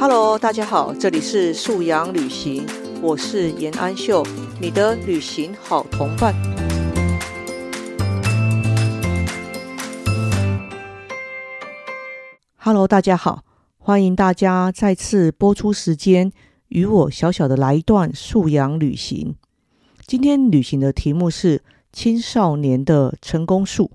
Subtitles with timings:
[0.00, 2.64] Hello，大家好，这里是素阳旅行，
[3.02, 4.24] 我是严安秀，
[4.60, 6.32] 你的旅行好同伴。
[12.58, 13.42] Hello，大家好，
[13.76, 16.30] 欢迎大家再次播出时间，
[16.68, 19.34] 与我小小的来一段素阳旅行。
[20.06, 23.90] 今天旅行的题目是青少年的成功术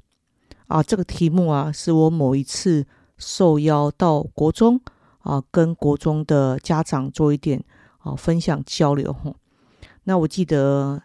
[0.68, 2.86] 啊，这个题目啊，是我某一次
[3.18, 4.82] 受邀到国中。
[5.24, 7.61] 啊，跟国中的家长做一点
[7.97, 9.34] 啊分享交流哈。
[10.04, 11.02] 那我记得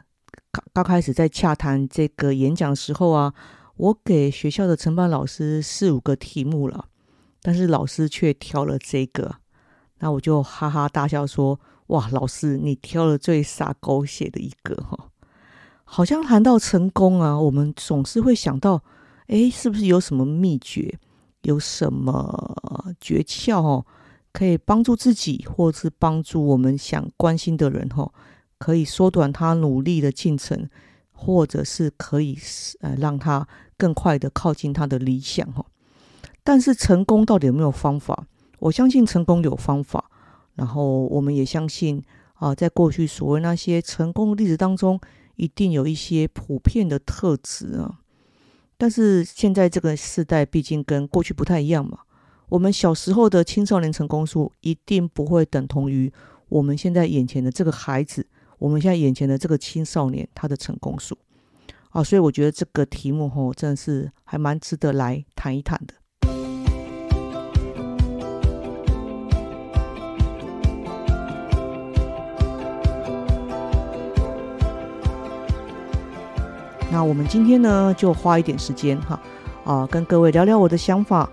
[0.53, 3.33] 刚刚开始在洽谈这个演讲时候啊，
[3.77, 6.87] 我给学校的承办老师四五个题目了，
[7.43, 9.37] 但是老师却挑了这个。
[10.01, 11.59] 那我就哈哈大笑说
[11.89, 15.09] ：“哇，老师你挑了最洒狗血的一个哈！
[15.85, 18.83] 好像谈到成功啊，我们总是会想到，
[19.29, 20.99] 哎，是不是有什么秘诀，
[21.43, 23.87] 有什么诀窍哦？”
[24.39, 28.09] 可以帮助自己，或是帮助我们想关心的人，哈，
[28.57, 30.71] 可以缩短他努力的进程，
[31.11, 32.39] 或者是可以
[32.79, 35.67] 呃让他更快的靠近他的理想，哈。
[36.45, 38.29] 但是成功到底有没有方法？
[38.61, 40.09] 我相信成功有方法，
[40.55, 42.01] 然后我们也相信
[42.35, 45.01] 啊，在过去所谓那些成功的例子当中，
[45.35, 47.99] 一定有一些普遍的特质啊。
[48.77, 51.99] 但是现在这个时代毕竟跟过去不太一样嘛。
[52.51, 56.11] 我们小时候的青少年成功数一定不会等同于
[56.49, 58.27] 我们现在眼前的这个孩子，
[58.59, 61.19] 我们现在眼前的这个青少年他的成功数
[61.91, 65.93] 啊，所以我觉得这个题目吼真的是还蛮值得来谈一谈的。
[76.91, 79.21] 那我们今天呢，就花一点时间哈
[79.67, 81.31] 啊，跟各位聊聊我的想法。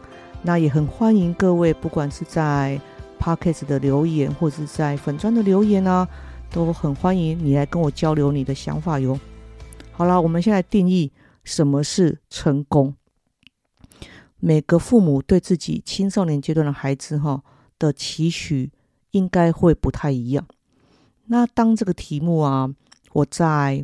[0.47, 2.79] 那也很欢迎各位，不管是在
[3.19, 6.07] Podcast 的留言，或者是在粉砖的留言啊，
[6.51, 9.19] 都很欢迎你来跟我交流你的想法哟。
[9.91, 11.11] 好了，我们现在定义
[11.43, 12.93] 什么是成功。
[14.39, 17.41] 每个父母对自己青少年阶段的孩子哈
[17.79, 18.71] 的期许，
[19.09, 20.45] 应该会不太一样。
[21.25, 22.69] 那当这个题目啊，
[23.13, 23.83] 我在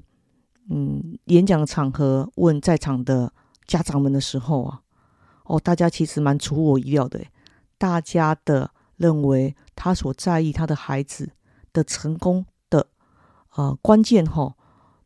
[0.69, 3.33] 嗯演讲场合问在场的
[3.65, 4.80] 家长们的时候啊。
[5.51, 7.19] 哦，大家其实蛮出乎我意料的。
[7.77, 11.31] 大家的认为，他所在意他的孩子
[11.73, 12.87] 的成功的
[13.55, 14.55] 呃关键哈，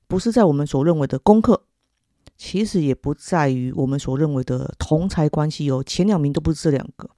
[0.07, 1.63] 不是在我们所认为的功课，
[2.37, 5.81] 其实也不在于我们所认为的同才关系哦。
[5.83, 7.09] 前两名都不是这两个，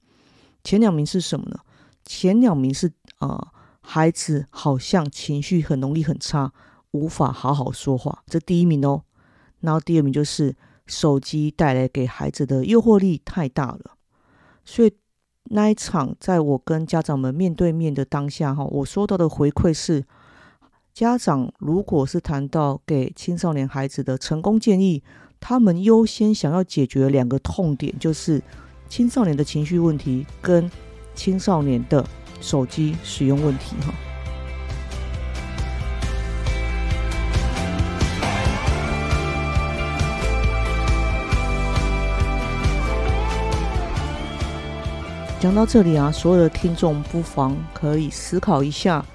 [0.64, 1.58] 前两名是什么呢？
[2.06, 3.52] 前两名是啊，
[3.82, 6.50] 孩子好像情绪很容易很差，
[6.92, 9.02] 无法好好说话，这第一名哦。
[9.60, 10.56] 然后第二名就是。
[10.88, 13.92] 手机带来给孩子的诱惑力太大了，
[14.64, 14.92] 所以
[15.44, 20.04] 那一场在我跟家长们面对面的当下，哈，我收到的回馈是，
[20.92, 25.02] 家长如果是谈到给青少年孩子的成功建议，
[25.38, 28.42] 他们优先想要解决两个痛点，就是
[28.88, 30.70] 青少年的情绪问题跟
[31.14, 32.04] 青少年的
[32.40, 34.07] 手机使用问题，哈。
[45.40, 49.06] 讲到这里啊，所有的听众不妨可以思考一下：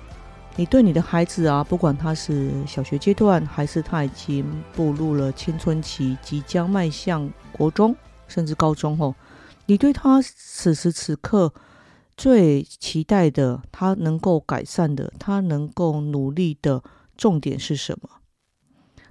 [0.55, 7.93] 你对你的孩子啊，不管他是小学阶段，还是他已经步入了青春期，即将迈向国中
[8.29, 9.13] 甚至高中后，
[9.65, 11.53] 你对他此时此刻
[12.15, 16.81] 最期待的，他能够改善的，他能够努力的
[17.17, 18.09] 重点是什么？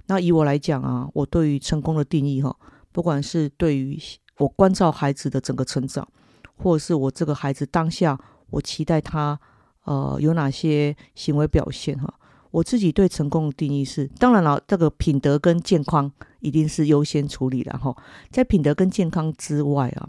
[0.07, 2.57] 那以我来讲啊，我对于成功的定义哈，
[2.91, 4.01] 不管是对于
[4.39, 6.07] 我关照孩子的整个成长。
[6.55, 8.19] 或者是我这个孩子当下，
[8.49, 9.39] 我期待他
[9.83, 12.13] 呃有哪些行为表现哈？
[12.51, 17.95] 我自己对成功的定义是，当然了，这个品德跟健康一定是优先处理的哈。
[18.29, 20.07] 在品德跟健康之外啊，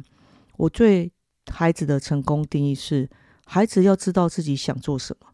[0.58, 1.10] 我对
[1.50, 3.08] 孩子的成功定义是，
[3.46, 5.28] 孩子要知道自己想做什么。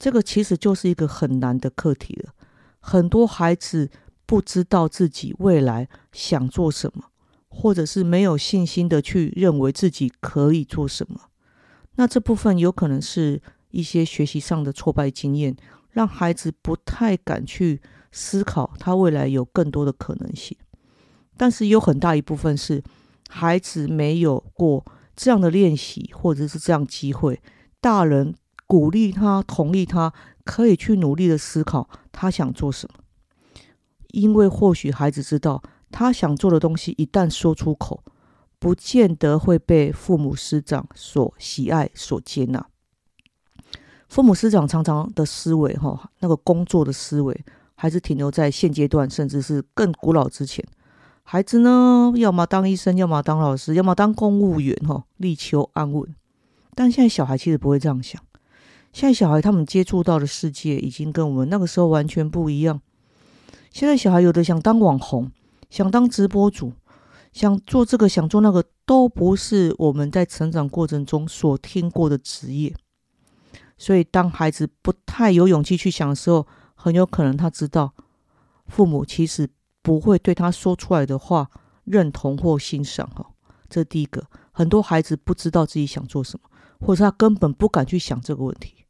[0.00, 2.32] 这个其实就是一个很难的课题了。
[2.80, 3.88] 很多孩子
[4.26, 7.04] 不知道自己未来想做什么。
[7.54, 11.20] 或者是没有信心的去认为自己可以做什么，
[11.96, 15.54] 那这部分有可能是一些学习上的挫败经验，
[15.90, 20.56] 让孩子不太敢去思考他未来有更多的可能性。
[21.36, 22.82] 但是有很大一部分是
[23.28, 24.84] 孩子没有过
[25.14, 27.38] 这样的练习，或者是这样机会，
[27.82, 28.34] 大人
[28.66, 30.10] 鼓励他、同意他
[30.44, 33.04] 可以去努力的思考他想做什么，
[34.08, 35.62] 因为或许孩子知道。
[35.92, 38.02] 他想做的东西一旦说出口，
[38.58, 42.66] 不见得会被父母师长所喜爱、所接纳。
[44.08, 47.44] 父母师长常常的思维哈，那个工作的思维
[47.74, 50.64] 还是停留在现阶段，甚至是更古老之前。
[51.22, 56.14] 孩子呢，要么当医生，要么当老师，要么当公务员哈，力求安稳。
[56.74, 58.20] 但现在小孩其实不会这样想，
[58.92, 62.80] 现在小孩他们接触到的世界已经跟我们那个时候完全不一样。
[63.70, 65.30] 现在小孩有的想当网红，
[65.72, 66.70] 想当直播主，
[67.32, 72.76] 想做这个，想做那个，都不是我们在成长过程中所听过的职业。
[73.78, 77.94] 所以，当孩子不太有勇气去想的时候，很有可能他知道
[78.66, 79.48] 父母其实
[79.80, 81.50] 不会对他说出来的话
[81.84, 83.08] 认同或欣赏。
[83.08, 83.30] 哈，
[83.70, 86.50] 这第一个，很多孩子不知道自己想做什么，
[86.86, 88.84] 或者他根本不敢去想这个问题。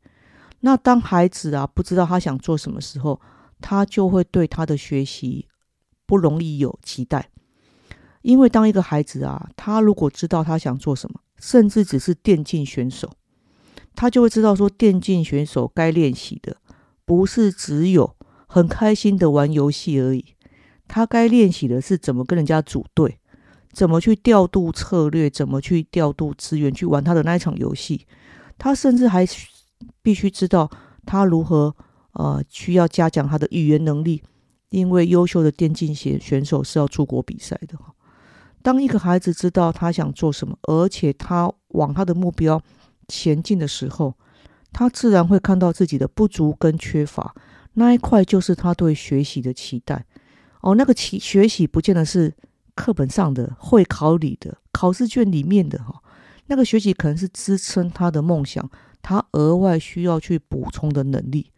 [0.58, 3.20] 那当孩子啊不知道他想做什么时候，
[3.61, 5.46] 他就会对他的学习
[6.12, 7.30] 不容易有期待。
[8.20, 13.10] 因为当一个孩子啊，他如果知道他想做什么，甚至只是电竞选手。
[13.94, 16.58] 他就会知道，说电竞选手该练习的
[17.06, 18.14] 不是只有
[18.46, 20.34] 很开心的玩游戏而已，
[20.86, 23.18] 他该练习的是怎么跟人家组队，
[23.72, 28.06] 怎么去调度策略，怎么去调度资源去玩他的那一场游戏。
[28.58, 29.26] 他甚至还
[30.02, 30.70] 必须知道
[31.06, 31.74] 他如何
[32.12, 34.22] 呃需要加强他的语言能力，
[34.72, 37.94] 因为优秀的电竞选选手是要出国比赛的哈
[38.62, 42.60] 当一个孩子知道他想做什么，而且他往他的目标。
[43.08, 44.14] 前进的时候，
[44.72, 47.34] 他自然会看到自己的不足跟缺乏，
[47.74, 50.06] 那一块就是他对学习的期待。
[50.62, 52.32] 哦，那个期学习不见得是
[52.74, 56.00] 课本上的、会考里的、考试卷里面的哈，
[56.46, 58.70] 那个学习可能是支撑他的梦想，
[59.02, 61.50] 他额外需要去补充的能力。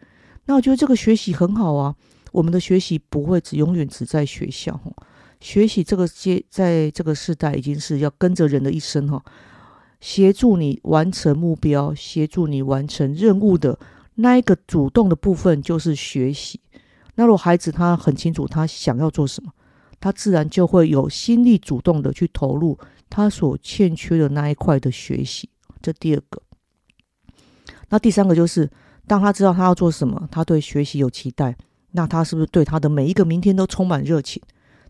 [0.46, 1.94] 那我觉得这个学习很好啊，
[2.34, 4.92] 我们的学习不会只永远只在学校哈，
[5.40, 9.24] 学习这个阶在这个时代已经是要跟着人的一生哈。
[10.00, 13.78] 协助你完成目标、协助你完成任务的
[14.16, 16.58] 那一个主动的部分就是学习。
[17.14, 19.52] 那如果孩子他很清楚他想要做什么，
[20.00, 22.76] 他自然就会有心力主动的去投入
[23.08, 25.48] 他所欠缺的那一块的学习。
[25.80, 26.42] 这第二个。
[27.90, 28.68] 那第三个就是，
[29.06, 31.56] 当他知道他要做什么，他对学习有期待，
[31.96, 34.42] 那他是不是对他的每一个明天都充满热情？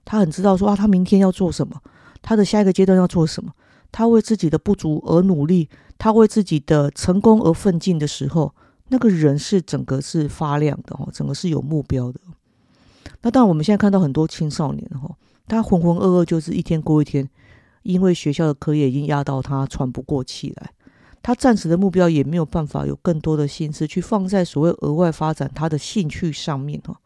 [0.05, 1.81] 他很知道说啊，他明天要做什么，
[2.23, 3.53] 他的下一个阶段要做什么。
[3.93, 5.69] 他为自己的不足而努力，
[5.99, 8.55] 他为自己的成功而奋进的时候，
[8.89, 12.19] 那个人是整个是发亮的哦，整个是有目标的。
[13.23, 15.15] 那当然，我们现在看到很多青少年哈，
[15.47, 17.29] 他浑浑噩噩，就是一天过一天，
[17.83, 20.73] 因为学校的课业已经压到他喘不过气来，
[21.25, 27.01] 他暂时的目标也没有办法有更多的心思去放在所谓额外发展他的兴趣上面哈。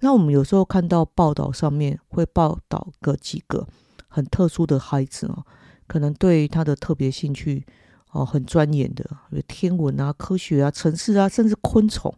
[0.00, 3.68] 那我们有时候看到报道上面会报道个几个
[4.08, 5.46] 很特殊的孩子哦。
[5.86, 7.64] 可能对他的特别兴趣
[8.10, 12.12] 哦，很钻研的，有天文啊、科学啊、城市啊，甚至昆虫、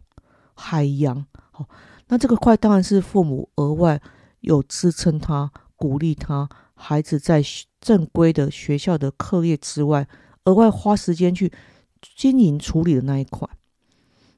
[0.55, 1.23] 海洋。
[1.51, 1.69] 好，
[2.07, 4.01] 那这个块当然是父母额外
[4.39, 7.43] 有支撑他、鼓励他孩子在
[7.79, 10.07] 正规的学校的课业之外，
[10.45, 11.51] 额外花时间去
[12.15, 13.47] 经营处理的那一块。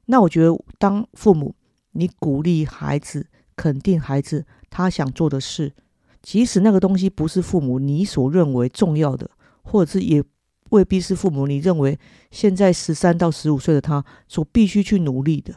[0.06, 1.54] 那我觉得，当父母
[1.92, 3.26] 你鼓励孩子、
[3.56, 5.72] 肯定孩子他想做的事。
[6.20, 9.28] 即使那个东西不是父母你所认为重要的，
[9.62, 10.22] 或者是也
[10.70, 11.98] 未必是父母你认为
[12.30, 15.54] 现在十三到十五岁的他所必须去努力的，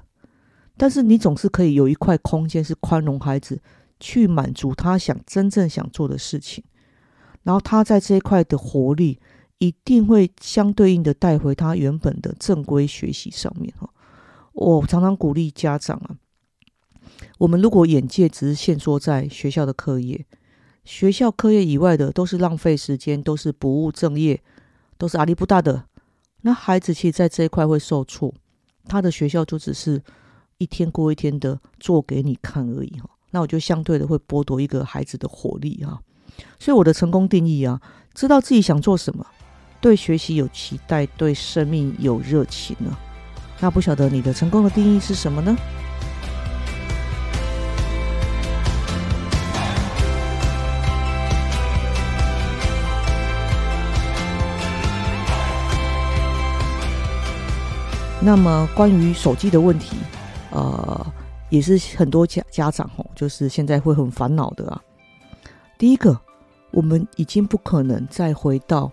[0.75, 3.61] 但是你总是可以有一块空间是宽容孩子
[3.99, 6.63] 去满足他想真正想做的事情，
[7.43, 9.19] 然后他在这一块的活力
[9.59, 13.89] 一定会相对应的带回他原本的正规学习上面哈。
[14.53, 16.15] 我常常鼓励家长啊，
[17.37, 20.25] 我们如果眼界只是限缩在学校的课业。
[20.83, 24.39] 学校课业以外的都是浪费时间，都是不务正业，
[24.99, 25.85] 都是阿里不大的。
[26.41, 28.31] 那孩子其实在这一块会受挫，
[28.85, 29.99] 他的学校就只是
[30.59, 33.09] 一天过一天的做给你看而已哈。
[33.31, 35.99] 那我就相对的会剥夺一个孩子的活力哈。
[36.59, 37.81] 所以我的成功定义啊，
[38.13, 39.25] 知道自己想做什么，
[39.85, 42.89] 对学习有期待，对生命有热情呢。
[43.59, 45.55] 那不晓得你的成功的定义是什么呢？
[58.19, 59.97] 那么关于手机的问题，
[60.49, 61.05] 呃，
[61.51, 64.81] 也是很多家家长吼，就是现在会很烦恼的啊。
[65.77, 66.19] 第一个，
[66.71, 68.91] 我们已经不可能再回到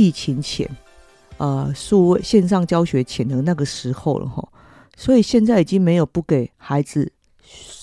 [0.00, 0.68] 疫情前，
[1.36, 4.46] 呃，数位线上教学前的那个时候了哈。
[4.96, 7.12] 所以现在已经没有不给孩子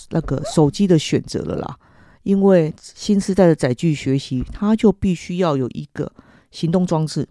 [0.10, 1.78] 那个手机的选择了啦。
[2.24, 6.12] 因为新时代的载具学习，它就必须要有一个
[6.52, 7.28] 行动装置，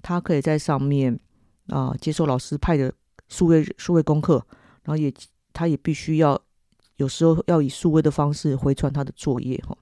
[0.00, 1.20] 它可以在上面。
[1.68, 2.92] 啊，接受老师派的
[3.28, 4.44] 数位数位功课，
[4.82, 5.10] 然后也
[5.52, 6.38] 他也必须要
[6.96, 9.74] 有时候要以数位的方式回传他的作业哈。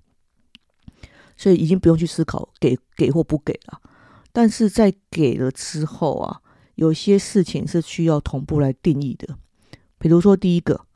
[1.39, 3.81] 所以已经不用去思考给给或不给了，
[4.33, 6.41] 但是在给了之后啊，
[6.75, 9.37] 有些事情是需要同步来定义的。
[9.99, 10.87] 比如说第一个，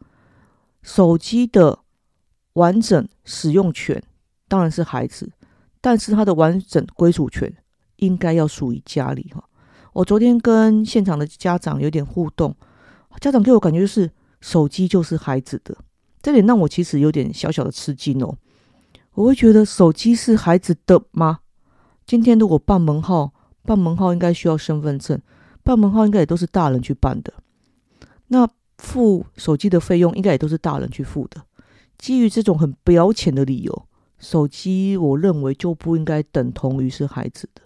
[0.83, 1.81] 手机的
[2.55, 4.03] 完整使用权
[4.49, 5.33] 当然是孩子，
[5.81, 7.53] 但是他的完整归属权
[7.97, 9.45] 应该要属于家里哈。
[9.93, 12.57] 我昨天跟现场的家长有点互动，
[13.21, 14.11] 家长给我感觉就是
[14.41, 15.77] 手机就是孩子的，
[16.23, 18.37] 这点让我其实有点小小的吃惊哦。
[19.13, 21.41] 我会觉得手机是孩子的吗？
[22.07, 23.33] 今天如果办门号，
[23.63, 25.21] 办门号应该需要身份证，
[25.63, 27.33] 办门号应该也都是大人去办的。
[28.29, 31.43] 那付手机的费用应该也都是大人去付的。
[31.97, 33.87] 基于这种很表浅的理由，
[34.19, 37.63] 手机我认为就不应该等同于是孩子的。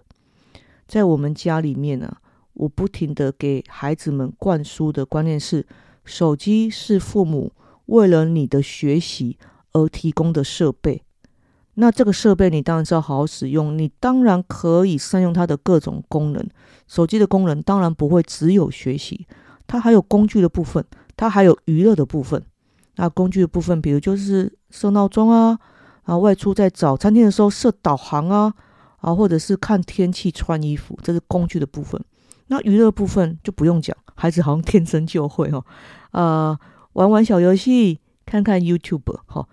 [0.87, 2.17] 在我们家里面呢，
[2.53, 5.65] 我不停的给孩子们灌输的观念是：
[6.05, 7.51] 手机是父母
[7.87, 9.37] 为了你的学习
[9.73, 11.03] 而提供的设备。
[11.81, 16.45] 那这个设备你当然是要好好使用，你当然可以善用它的各种功能。
[16.87, 19.25] 手机的功能当然不会只有学习，
[19.65, 20.83] 它还有工具的部分，
[21.15, 22.43] 它还有娱乐的部分。
[22.97, 25.57] 那工具的部分，比如就是设闹钟啊，
[26.03, 28.53] 啊外出在找餐厅的时候设导航啊，
[28.97, 32.03] 啊或者是看天气穿衣服，这是工具的部分。
[32.47, 35.63] 那娱乐部分就不用讲，孩子好像 天生就会哈，
[36.11, 36.59] 呃
[36.93, 39.47] 玩玩小游戏，看看 YouTube 哈。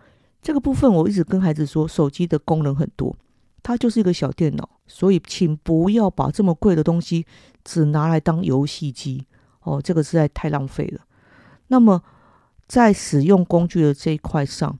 [0.47, 3.17] 这个部分我一直跟孩子说，手机的功能很多，
[3.65, 7.27] 它就是一个小电脑，所以请不要把这么贵的东西
[7.65, 9.27] 只拿来当游戏机
[9.63, 11.01] 哦，这个实在太浪费了。
[11.67, 12.01] 那么
[12.69, 14.79] 在使用工具的这一块上，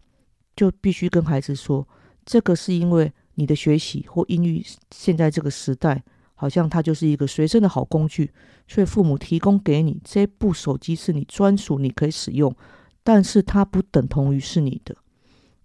[0.55, 1.89] 就必须跟孩子说，
[2.25, 6.01] 这个是因为你的学习或英语现在这个时代，
[6.37, 8.31] 好像它就是一个随身的好工具，
[8.69, 12.55] 所以父母提供给你这部手机是你专属，你可以使用，
[13.03, 14.95] 但是它不等同于是你的。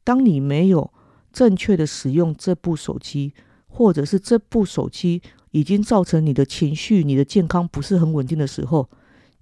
[0.03, 0.91] 当你没有
[1.31, 3.33] 正确的使用这部手机，
[3.67, 8.89] 或者是这部手机已经造成你的情绪、你的健康不是很稳定的时候，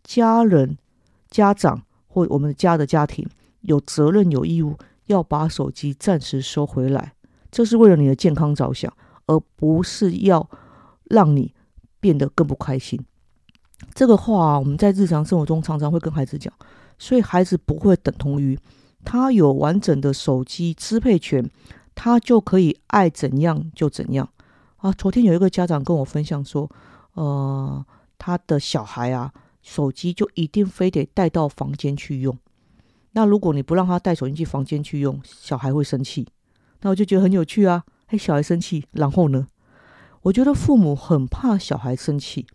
[0.03, 0.77] 家人、
[1.29, 3.27] 家长或我们家的家庭
[3.61, 7.13] 有责任、有义务要把手机暂时收回来，
[7.49, 8.91] 这是为了你的健康着想，
[9.25, 10.49] 而不是要
[11.05, 11.53] 让你
[11.99, 12.99] 变得更不开心。
[13.93, 16.53] 这个话我们在日常生活中常常会跟孩子讲，
[16.97, 18.59] 所以孩子不会等同于。
[19.03, 21.49] 他有完整的手机支配权，
[21.95, 24.29] 他就可以爱怎样就怎样
[24.77, 24.91] 啊！
[24.91, 26.69] 昨天有一个家长跟我分享说，
[27.13, 27.85] 呃，
[28.17, 32.37] 他的小孩啊，手机就一定非得带到房间去用。
[33.13, 36.27] 那如果你不让他带手机去房间去用，小孩会生气。
[36.81, 37.83] 那我就觉得很有趣啊！
[38.07, 39.47] 嘿，小孩生气，然后呢？
[40.21, 42.45] 我觉得父母很怕小孩生气。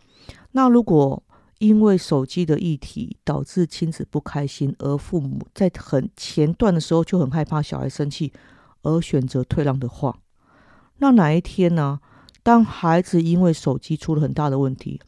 [0.53, 1.23] 那如果
[1.59, 8.33] 因为手机的议题导致亲子不开心，而父母在很前段的时候就很害怕小孩生气，
[8.83, 10.19] 而选择退让的话，
[10.99, 12.01] 那哪一天呢？
[12.43, 15.01] 当孩子因为手机出了很大的问题，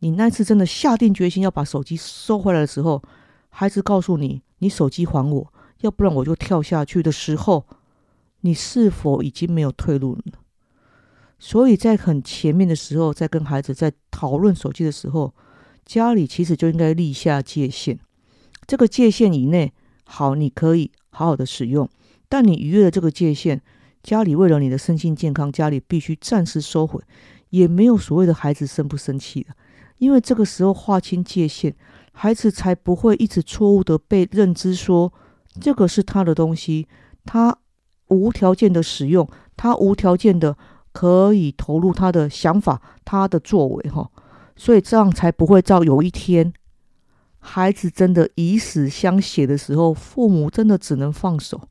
[0.00, 3.02] 你那次真的下定决心要把手机收回来的时候，
[3.48, 7.66] 孩子告诉你：“你手机还我，要不然我就跳下去”的时候，
[8.42, 10.22] 你是否已经没有退路了？
[11.38, 15.34] 所以在很前面的时候，在跟孩子在讨论手机的时候。
[15.84, 17.98] 家里其实就应该立下界限，
[18.66, 19.72] 这个界限以内，
[20.04, 21.88] 好，你可以好好的使用。
[22.28, 23.60] 但你逾越了这个界限，
[24.02, 27.00] 家里为了你的身心健康，家里必须暂时收回，
[27.50, 29.54] 也没有所谓的孩子生不生气的，
[29.98, 31.74] 因为这个时候划清界限，
[32.12, 35.12] 孩子才不会一直错误的被认知说
[35.60, 36.88] 这个是他的东西，
[37.26, 37.56] 他
[38.08, 40.56] 无条件的使用，他无条件的
[40.92, 44.10] 可以投入他的想法，他的作为，哈。
[44.56, 46.52] 所以这样才不会到有一天，
[47.38, 51.68] 孩子真的以死相挟的时候，父母真的只能放手，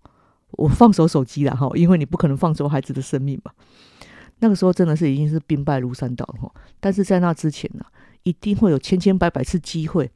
[0.51, 3.51] 我放手手机了哈，因为你不可能放手孩子的生命嘛。
[4.39, 6.51] 那个时候真的是已经是兵败如山倒哈。
[6.79, 7.85] 但是在那之前呢，
[8.23, 10.11] 一定会有千千百百次机会，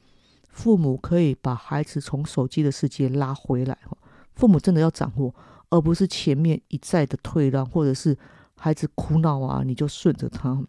[0.50, 3.96] 父母可以把孩子从手机的世界拉回来哈。
[4.34, 5.34] 父母真的要掌握，
[5.70, 8.16] 而不是前面一再的退让，或者是
[8.56, 10.62] 孩子哭闹啊，你就顺着他。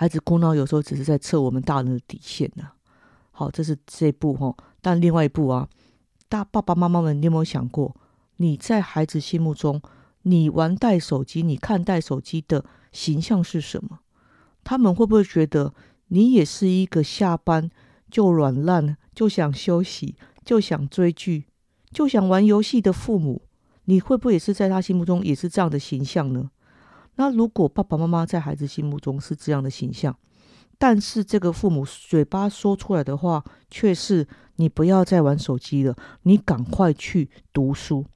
[0.00, 2.70] 孩子哭闹有时候只是在测我们大人的底线呢。
[3.32, 4.56] 好，这是这一步哈。
[4.80, 5.68] 但另外一步啊，
[6.26, 7.94] 大爸爸妈妈们，你有没有想过，
[8.38, 9.82] 你在孩子心目中，
[10.22, 13.98] 你玩带手机，你看带手机的形象是什么？
[14.64, 15.74] 他们会不会觉得
[16.08, 17.68] 你也是一个下班
[18.10, 21.44] 就软烂，就想休息，就想追剧，
[21.90, 23.42] 就想玩游戏的父母？
[23.84, 26.50] 你会不会也是在他心目中也是这样的形象呢？
[27.20, 30.16] 那如果爸爸妈妈在孩子心目中是这样的形象，
[30.78, 38.06] 但是这个父母嘴巴说出来的话却是：你不要再玩手机了，你赶快去读书。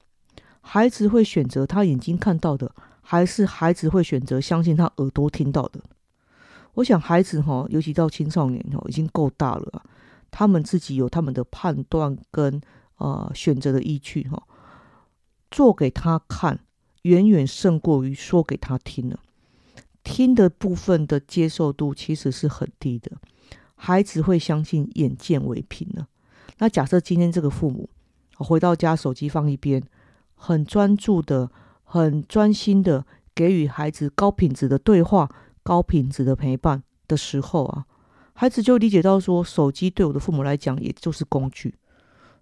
[0.61, 5.79] 孩子会选择他眼睛看到的，还是孩子会选择相信他耳朵听到的？
[6.73, 9.83] 我想孩子哈，尤其到青少年哈，已经够大了，
[10.31, 12.59] 他们自己有他们的判断跟
[12.97, 14.41] 呃选择的依据哈。
[15.51, 16.59] 做给他看，
[17.05, 19.19] 远远胜过于说给他听了。
[20.03, 23.11] 听的部分的接受度其实是很低的，
[23.75, 26.07] 孩子会相信眼见为凭呢。
[26.57, 27.89] 那假设今天这个父母
[28.37, 29.83] 回到家，手机放一边，
[30.35, 31.49] 很专注的、
[31.83, 35.29] 很专心的给予孩子高品质的对话、
[35.63, 37.85] 高品质的陪伴的时候啊，
[38.33, 41.75] 孩子就理解到说，手机对我的父母来讲也就是工具。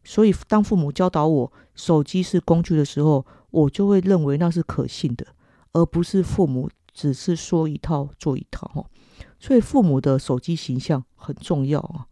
[0.03, 5.25] 所以当父母教导我手机是工具的时候，我就会认为那是可信的，
[5.72, 6.69] 而不是父母。
[6.95, 8.86] 只是说一套做一套哈，
[9.39, 12.05] 所以父母的手机形象很重要啊。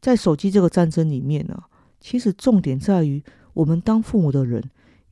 [0.00, 1.62] 在手机这个战争里面呢，
[2.00, 3.22] 其实重点在于
[3.52, 4.60] 我们当父母的人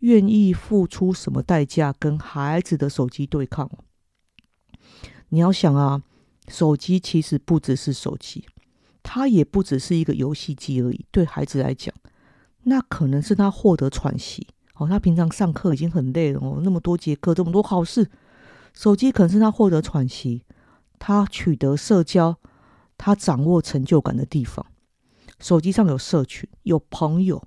[0.01, 3.71] 愿意付出什么代价跟孩子的手机对抗。
[5.29, 6.03] 你要想啊，
[6.49, 8.45] 手机其实不只是手机，
[9.05, 11.07] 它也不只是一个游戏机而已。
[11.13, 11.95] 对孩子来讲，
[12.65, 14.49] 那可能是他获得喘息
[14.83, 14.89] 哦。
[14.89, 18.11] 他平常上课已经很累了哦，那么多节课，这么多考试。
[18.75, 20.45] 手机可能是他获得喘息、
[20.99, 22.37] 他取得社交、
[22.97, 24.65] 他掌握成就感的地方。
[25.39, 27.43] 手机上有社群、有朋友、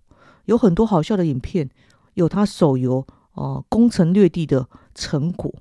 [0.45, 1.69] 有很多好笑的影片，
[2.15, 5.53] 有他手游哦攻城略地的成果。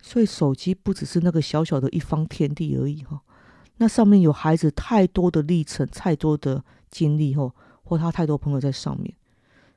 [0.00, 3.22] 所以手机不只是那个小小的一方天地而已哈。
[3.78, 7.52] 那上面有孩子太多的历程、太多的经历哦，
[7.82, 9.12] 或他太多朋友在上面，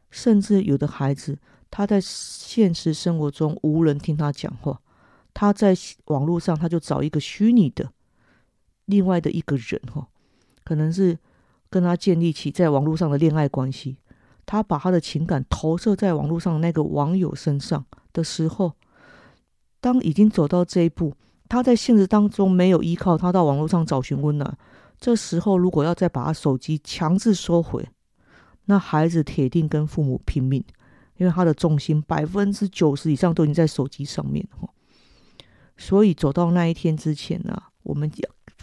[0.10, 1.38] 甚至有的孩子
[1.70, 4.80] 他在现实生活中无人听他讲话。
[5.34, 7.92] 他在网络上，他就找一个虚拟的
[8.86, 10.08] 另外的一个人，哈，
[10.64, 11.18] 可能是
[11.70, 13.98] 跟他建立起在网络上的恋爱关系。
[14.48, 18.74] 他把他的情感投射在网络上那个网友身上的时候，
[19.82, 21.14] 当已经走到这一步，
[21.50, 24.58] 他在现实当中没有依靠，他到网络上找寻温暖。
[25.00, 27.88] 这时候，如果要再把他手机强制收回，
[28.68, 30.64] 那孩子铁定跟父母拼命，
[31.18, 34.70] 因为他的重心百分之九十以上都已经在手机上面，哈。
[35.76, 38.12] 所以走到那一天之前呢，我们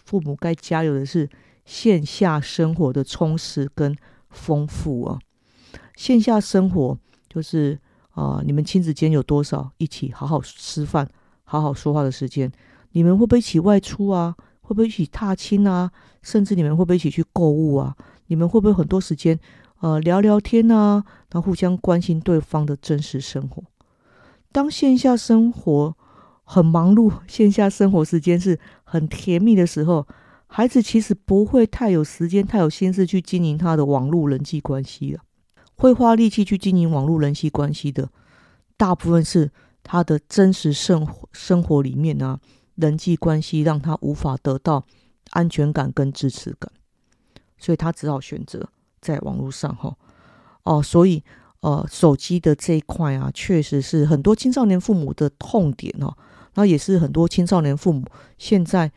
[0.05, 1.29] 父母该加油的是
[1.65, 3.97] 线下生活的充实跟
[4.31, 5.19] 丰富啊。
[5.97, 7.79] 线下生活就是
[8.11, 11.09] 啊，你们亲子间有多少一起好好吃饭、
[11.45, 12.51] 好好说话的时间？
[12.93, 14.37] 你们会不会一起外出啊？
[14.61, 15.91] 会不会一起踏青啊？
[16.23, 17.97] 甚至你们会不会一起去购物啊？
[18.27, 19.39] 你们会不会很多时间
[19.85, 21.05] 呃聊聊天啊？
[21.31, 23.63] 然后互相关心对方的真实生活？
[24.51, 25.97] 当线下生活。
[26.47, 30.07] 很忙碌，线下生活时间是很甜蜜的时候，
[30.47, 35.21] 孩子其实不会太有时间、太有心思去经营他的网络人际关系了。
[35.75, 38.11] 会花力气去经营网络人际关系的，
[38.77, 39.51] 大部分是
[39.83, 42.39] 他的真实生活生活里面啊，
[42.75, 44.85] 人际关系让他无法得到
[45.31, 46.71] 安全感跟支持感，
[47.57, 48.69] 所以他只好选择
[49.05, 49.95] 在网络上哈。
[50.63, 51.23] 哦，所以
[51.61, 56.17] 呃，手机的这一块啊，确实是很多青少年父母的痛点哦。
[56.55, 58.07] 那也是很多青少年父母
[58.39, 58.91] 现在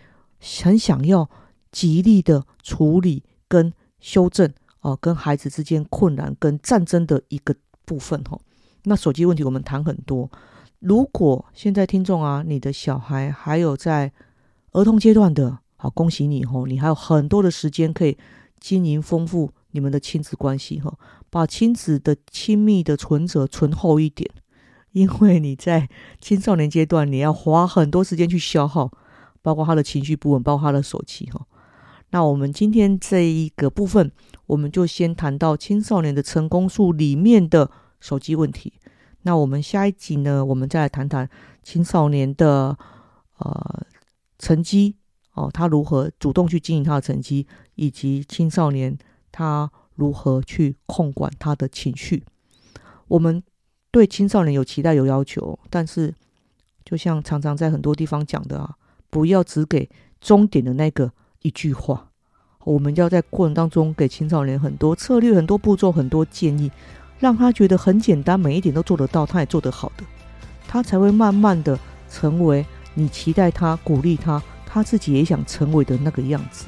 [0.64, 1.30] 很想要
[1.72, 8.40] 极力的处理跟修正哦，跟孩子之间困难跟战争的一个部分哈。
[8.84, 10.30] 那手机问题我们谈很多，
[10.80, 14.12] 如果现在听众啊，你的小孩还有在
[14.72, 18.18] 儿童阶段的，好恭喜你哦，你还有很多的时间可以
[18.60, 20.98] 经营丰富你们的亲子关系哈，
[21.30, 24.28] 把亲子的亲密的存折存厚一点。
[24.94, 25.88] 因为你在
[26.20, 28.92] 青少年阶段，你要花很多时间去消耗，
[29.44, 31.46] 包括他的情绪不稳，包括他的手机哈。
[32.10, 34.12] 那我们今天这一个部分，
[34.48, 38.74] 我们就先谈到青少年的成功数里面的手机问题。
[39.22, 41.30] 那我们下一集呢，我们再来谈谈
[41.62, 42.76] 青少年的
[43.38, 43.86] 呃
[44.40, 44.96] 成绩
[45.34, 48.98] 哦，他如何主动去经营他的成绩，以及青少年
[49.38, 52.24] 他如何去控管他的情绪。
[53.08, 53.44] 我们。
[53.90, 56.14] 对青少年有期待有要求，但是
[56.86, 58.76] 就像常常在很多地方讲的啊，
[59.10, 59.90] 不要只给
[60.22, 62.10] 终点的那个一句话，
[62.66, 66.70] 我们要在过程当中给青少年很多策略、很多步骤、很多建议，
[67.18, 70.04] 让他觉得很简单，每一点都做得到，他也做得好的，
[70.68, 76.68] 他才会慢慢的成为你期待他、鼓励他，他自己也想成为的那个样子。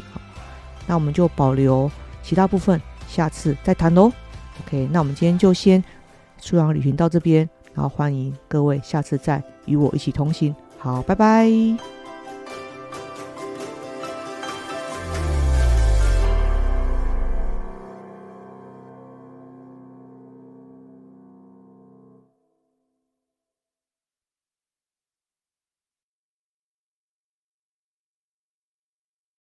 [0.87, 1.91] 那我们就保留
[2.23, 4.11] 其他部分，下次再谈喽。
[4.65, 5.83] OK，那我们今天就先。
[6.41, 10.55] 出洋旅行到这边，然后欢迎各位下次再与我一起同行。
[10.77, 11.98] 好，拜拜。